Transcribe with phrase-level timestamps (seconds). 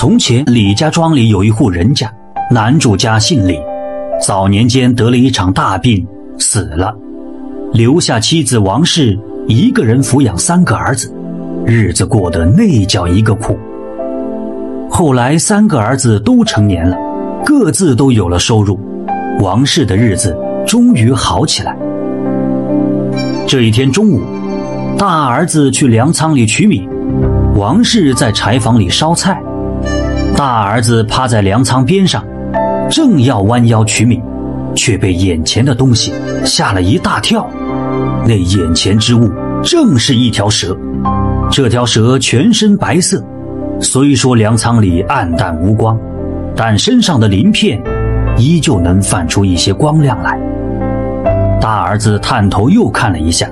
[0.00, 2.08] 从前，李家庄里有一户人家，
[2.52, 3.58] 男主家姓李，
[4.24, 6.06] 早年间得了一场大病，
[6.38, 6.94] 死了，
[7.72, 11.12] 留下妻子王氏一个人抚养三个儿子，
[11.66, 13.58] 日子过得那叫一个苦。
[14.88, 16.96] 后来三个儿子都成年了，
[17.44, 18.78] 各自都有了收入，
[19.40, 21.76] 王氏的日子终于好起来。
[23.48, 24.22] 这一天中午，
[24.96, 26.88] 大儿子去粮仓里取米，
[27.56, 29.42] 王氏在柴房里烧菜。
[30.38, 32.24] 大儿子趴在粮仓边上，
[32.88, 34.22] 正要弯腰取米，
[34.72, 36.12] 却被眼前的东西
[36.44, 37.50] 吓了一大跳。
[38.24, 39.28] 那眼前之物
[39.64, 40.78] 正是一条蛇，
[41.50, 43.20] 这条蛇全身白色，
[43.80, 45.98] 虽说粮仓里暗淡无光，
[46.54, 47.82] 但身上的鳞片
[48.36, 50.38] 依旧能泛出一些光亮来。
[51.60, 53.50] 大儿子探头又看了一下，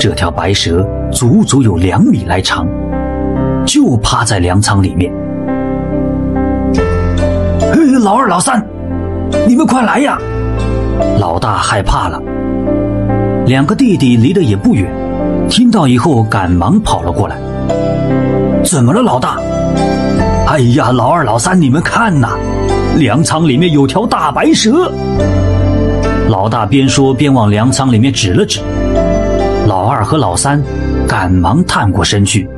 [0.00, 2.66] 这条白蛇足足有两米来长，
[3.66, 5.12] 就趴在粮仓里面。
[8.00, 8.64] 老二、老三，
[9.46, 10.16] 你们快来呀！
[11.18, 12.18] 老大害怕了，
[13.46, 14.90] 两个弟弟离得也不远，
[15.48, 17.36] 听到以后赶忙跑了过来。
[18.64, 19.38] 怎么了，老大？
[20.46, 22.30] 哎呀，老二、老三，你们看呐，
[22.96, 24.90] 粮仓里面有条大白蛇。
[26.28, 28.60] 老大边说边往粮仓里面指了指。
[29.66, 30.62] 老二和老三
[31.06, 32.48] 赶忙探过身去，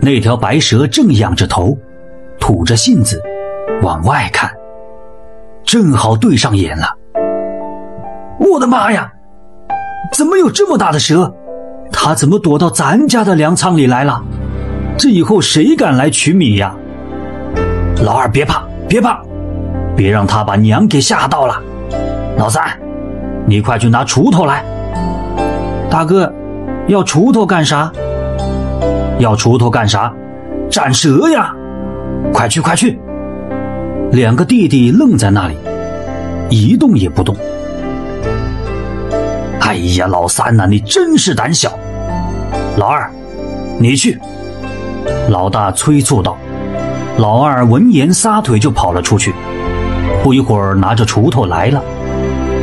[0.00, 1.76] 那条白蛇正仰着头，
[2.40, 3.22] 吐着信子。
[3.82, 4.50] 往外看，
[5.64, 6.86] 正好对上眼了。
[8.38, 9.12] 我的妈呀！
[10.12, 11.34] 怎么有这么大的蛇？
[11.92, 14.22] 它怎么躲到咱家的粮仓里来了？
[14.96, 16.74] 这以后谁敢来取米呀？
[18.04, 19.20] 老二别怕，别怕，
[19.96, 21.60] 别让他把娘给吓到了。
[22.36, 22.64] 老三，
[23.46, 24.64] 你快去拿锄头来。
[25.90, 26.32] 大哥，
[26.86, 27.90] 要锄头干啥？
[29.18, 30.12] 要锄头干啥？
[30.70, 31.54] 斩蛇呀！
[32.32, 33.00] 快去，快去！
[34.12, 35.56] 两个弟弟愣在那里，
[36.48, 37.36] 一动也不动。
[39.60, 41.78] 哎呀，老三呐，你真是胆小！
[42.78, 43.10] 老二，
[43.78, 44.18] 你去。
[45.28, 46.38] 老大催促道。
[47.18, 49.34] 老二闻言撒腿就跑了出去。
[50.22, 51.82] 不一会儿，拿着锄头来了。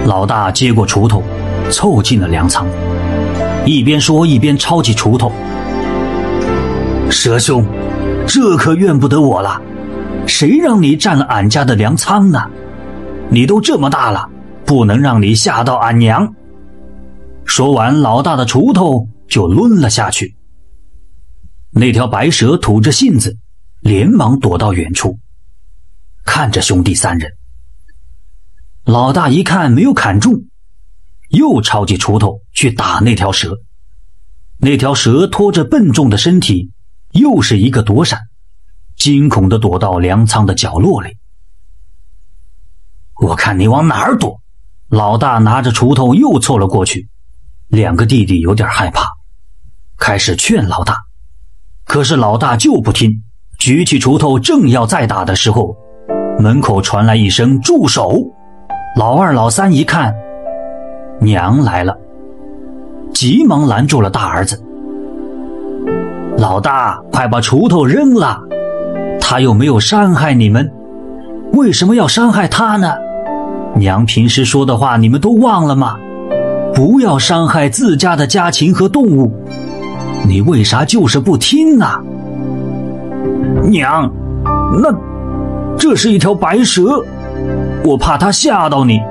[0.06, 1.22] 老大接过锄头，
[1.70, 2.66] 凑近了粮仓，
[3.66, 5.32] 一边说一边抄起锄头。
[7.10, 7.64] 蛇兄，
[8.26, 9.62] 这可怨不得我了。
[10.28, 12.50] 谁让你占了俺家的粮仓呢？
[13.30, 14.30] 你都这么大了，
[14.66, 16.36] 不能让你吓到俺娘。
[17.46, 20.36] 说完，老大的锄头就抡了下去。
[21.72, 23.38] 那条白蛇吐着信子，
[23.82, 25.20] 连忙躲到远处，
[26.24, 27.32] 看着兄弟三人。
[28.84, 30.46] 老大一看没有砍中，
[31.30, 33.60] 又抄起锄头去打那条蛇。
[34.58, 36.72] 那条蛇拖着笨重的身体，
[37.12, 38.20] 又是一个躲闪。
[38.96, 41.18] 惊恐的躲到粮仓的角落里。
[43.22, 44.42] 我看你往哪儿躲？
[44.90, 47.10] 老大拿着锄头又凑了过去。
[47.68, 49.08] 两个弟弟有点害怕，
[49.98, 50.96] 开始劝老大，
[51.84, 53.24] 可是老大就不听。
[53.58, 55.76] 举起锄头正要再打的时候，
[56.40, 58.32] 门口传来一声“住手”。
[58.96, 60.14] 老二、老三一看，
[61.20, 61.98] 娘来了，
[63.14, 64.62] 急忙拦住了大儿子。
[66.38, 68.40] 老大，快把锄头扔了！
[69.36, 70.72] 他又没有伤害你们，
[71.52, 72.94] 为什么要伤害他呢？
[73.76, 75.98] 娘平时说的话你们都忘了吗？
[76.74, 79.30] 不要伤害自家的家禽和动物，
[80.26, 81.86] 你为啥就是不听呢？
[83.64, 84.10] 娘，
[84.82, 84.90] 那
[85.78, 87.04] 这是一条白蛇，
[87.84, 89.02] 我怕它吓到你。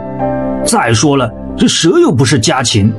[0.64, 2.90] 再说了，这蛇又不是家禽。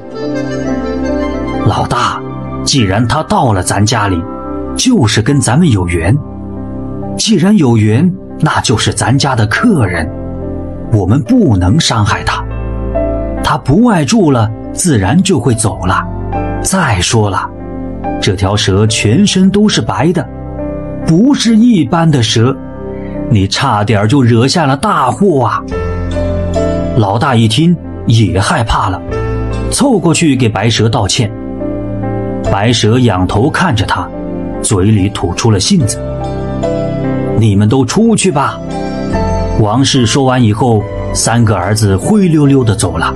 [1.65, 2.21] 老大，
[2.63, 4.21] 既然他到了咱家里，
[4.75, 6.15] 就是跟咱们有缘。
[7.17, 10.09] 既然有缘，那就是咱家的客人，
[10.91, 12.43] 我们不能伤害他。
[13.43, 16.05] 他不爱住了，自然就会走了。
[16.61, 17.49] 再说了，
[18.21, 20.27] 这条蛇全身都是白的，
[21.07, 22.55] 不是一般的蛇，
[23.29, 25.63] 你差点就惹下了大祸啊！
[26.97, 27.75] 老大一听
[28.07, 29.01] 也害怕了，
[29.71, 31.31] 凑过去给白蛇道歉。
[32.51, 34.07] 白蛇仰头看着他，
[34.61, 35.99] 嘴里吐出了信子。
[37.37, 38.59] 你们都出去吧。
[39.59, 40.83] 王氏说完以后，
[41.13, 43.13] 三个儿子灰溜溜地走了。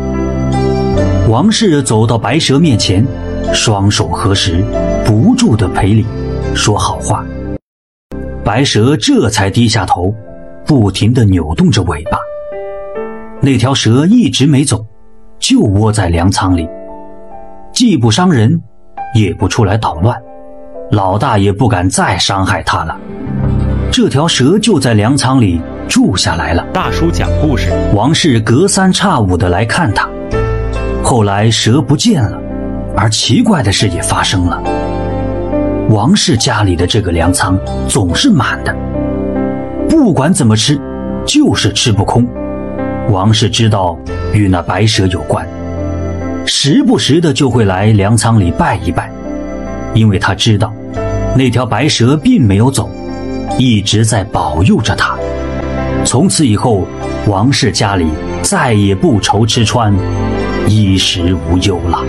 [1.29, 3.05] 王氏走到白蛇面前，
[3.53, 4.63] 双手合十，
[5.05, 6.05] 不住地赔礼，
[6.55, 7.25] 说好话。
[8.43, 10.13] 白蛇这才低下头，
[10.65, 12.17] 不停地扭动着尾巴。
[13.41, 14.85] 那条蛇一直没走，
[15.39, 16.67] 就窝在粮仓里，
[17.71, 18.59] 既不伤人，
[19.13, 20.19] 也不出来捣乱。
[20.91, 22.97] 老大也不敢再伤害它了。
[23.91, 26.63] 这条蛇就在粮仓里住下来了。
[26.71, 30.07] 大叔讲故事，王氏隔三差五的来看他。
[31.03, 32.39] 后来蛇不见了，
[32.95, 34.61] 而奇怪的事也发生了。
[35.89, 37.57] 王氏家里的这个粮仓
[37.87, 38.75] 总是满的，
[39.89, 40.79] 不管怎么吃，
[41.25, 42.27] 就是吃不空。
[43.09, 43.97] 王氏知道
[44.31, 45.47] 与那白蛇有关，
[46.45, 49.11] 时不时的就会来粮仓里拜一拜，
[49.95, 50.71] 因为他知道
[51.35, 52.87] 那条白蛇并没有走，
[53.57, 55.17] 一直在保佑着他。
[56.05, 56.87] 从此以后，
[57.27, 58.07] 王氏家里
[58.41, 59.93] 再也不愁吃穿，
[60.67, 62.03] 衣食无忧了。